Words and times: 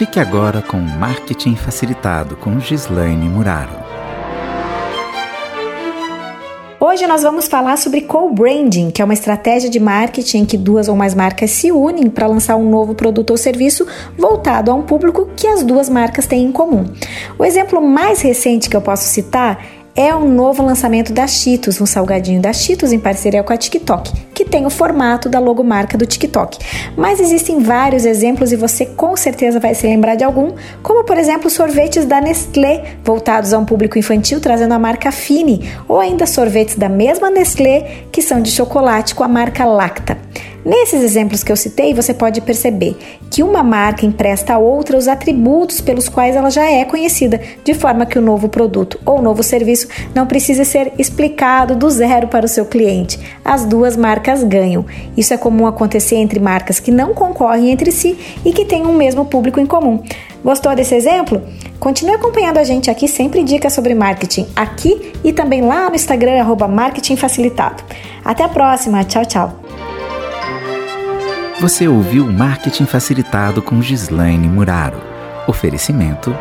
Fique 0.00 0.18
agora 0.18 0.62
com 0.62 0.78
Marketing 0.78 1.54
Facilitado 1.54 2.34
com 2.34 2.58
Gislaine 2.58 3.28
Muraro. 3.28 3.74
Hoje 6.80 7.06
nós 7.06 7.22
vamos 7.22 7.46
falar 7.46 7.76
sobre 7.76 8.00
co-branding, 8.00 8.90
que 8.90 9.02
é 9.02 9.04
uma 9.04 9.12
estratégia 9.12 9.68
de 9.68 9.78
marketing 9.78 10.38
em 10.38 10.44
que 10.46 10.56
duas 10.56 10.88
ou 10.88 10.96
mais 10.96 11.14
marcas 11.14 11.50
se 11.50 11.70
unem 11.70 12.08
para 12.08 12.26
lançar 12.26 12.56
um 12.56 12.70
novo 12.70 12.94
produto 12.94 13.32
ou 13.32 13.36
serviço 13.36 13.86
voltado 14.16 14.70
a 14.70 14.74
um 14.74 14.80
público 14.80 15.28
que 15.36 15.46
as 15.46 15.62
duas 15.62 15.90
marcas 15.90 16.26
têm 16.26 16.44
em 16.44 16.50
comum. 16.50 16.86
O 17.38 17.44
exemplo 17.44 17.86
mais 17.86 18.22
recente 18.22 18.70
que 18.70 18.76
eu 18.76 18.80
posso 18.80 19.04
citar 19.04 19.62
é 19.94 20.14
o 20.14 20.26
novo 20.26 20.62
lançamento 20.62 21.12
da 21.12 21.26
Cheetos, 21.26 21.78
um 21.78 21.84
salgadinho 21.84 22.40
da 22.40 22.54
Cheetos 22.54 22.90
em 22.90 22.98
parceria 22.98 23.42
com 23.42 23.52
a 23.52 23.56
TikTok, 23.58 24.29
tem 24.50 24.66
o 24.66 24.70
formato 24.70 25.28
da 25.28 25.38
logomarca 25.38 25.96
do 25.96 26.04
TikTok. 26.04 26.58
Mas 26.96 27.20
existem 27.20 27.60
vários 27.60 28.04
exemplos 28.04 28.52
e 28.52 28.56
você 28.56 28.84
com 28.84 29.16
certeza 29.16 29.60
vai 29.60 29.74
se 29.74 29.86
lembrar 29.86 30.16
de 30.16 30.24
algum, 30.24 30.52
como 30.82 31.04
por 31.04 31.16
exemplo 31.16 31.48
sorvetes 31.48 32.04
da 32.04 32.20
Nestlé, 32.20 32.96
voltados 33.04 33.52
a 33.52 33.58
um 33.58 33.64
público 33.64 33.98
infantil, 33.98 34.40
trazendo 34.40 34.74
a 34.74 34.78
marca 34.78 35.12
Fini, 35.12 35.70
ou 35.88 36.00
ainda 36.00 36.26
sorvetes 36.26 36.76
da 36.76 36.88
mesma 36.88 37.30
Nestlé, 37.30 38.04
que 38.10 38.20
são 38.20 38.42
de 38.42 38.50
chocolate 38.50 39.14
com 39.14 39.24
a 39.24 39.28
marca 39.28 39.64
Lacta. 39.64 40.18
Nesses 40.64 41.02
exemplos 41.02 41.42
que 41.42 41.50
eu 41.50 41.56
citei, 41.56 41.94
você 41.94 42.12
pode 42.12 42.40
perceber 42.42 42.96
que 43.30 43.42
uma 43.42 43.62
marca 43.62 44.04
empresta 44.04 44.54
a 44.54 44.58
outra 44.58 44.96
os 44.98 45.08
atributos 45.08 45.80
pelos 45.80 46.08
quais 46.08 46.36
ela 46.36 46.50
já 46.50 46.70
é 46.70 46.84
conhecida, 46.84 47.40
de 47.64 47.72
forma 47.72 48.04
que 48.04 48.18
o 48.18 48.22
novo 48.22 48.48
produto 48.48 49.00
ou 49.06 49.22
novo 49.22 49.42
serviço 49.42 49.88
não 50.14 50.26
precisa 50.26 50.64
ser 50.64 50.92
explicado 50.98 51.74
do 51.74 51.88
zero 51.88 52.28
para 52.28 52.44
o 52.44 52.48
seu 52.48 52.66
cliente. 52.66 53.18
As 53.44 53.64
duas 53.64 53.96
marcas 53.96 54.44
ganham. 54.44 54.84
Isso 55.16 55.32
é 55.32 55.38
comum 55.38 55.66
acontecer 55.66 56.16
entre 56.16 56.38
marcas 56.38 56.78
que 56.78 56.90
não 56.90 57.14
concorrem 57.14 57.70
entre 57.70 57.90
si 57.90 58.18
e 58.44 58.52
que 58.52 58.64
têm 58.64 58.86
um 58.86 58.94
mesmo 58.94 59.24
público 59.24 59.60
em 59.60 59.66
comum. 59.66 60.02
Gostou 60.44 60.74
desse 60.74 60.94
exemplo? 60.94 61.42
Continue 61.78 62.14
acompanhando 62.14 62.58
a 62.58 62.64
gente 62.64 62.90
aqui, 62.90 63.08
sempre 63.08 63.42
dicas 63.42 63.72
sobre 63.72 63.94
marketing, 63.94 64.46
aqui 64.54 65.12
e 65.24 65.32
também 65.32 65.62
lá 65.62 65.88
no 65.88 65.96
Instagram, 65.96 66.40
arroba 66.40 66.68
Marketing 66.68 67.16
Facilitado. 67.16 67.82
Até 68.22 68.44
a 68.44 68.48
próxima, 68.48 69.02
tchau, 69.04 69.24
tchau! 69.24 69.59
Você 71.60 71.86
ouviu 71.86 72.24
Marketing 72.32 72.86
Facilitado 72.86 73.60
com 73.60 73.82
Gislaine 73.82 74.48
Muraro. 74.48 74.98
Oferecimento 75.46 76.34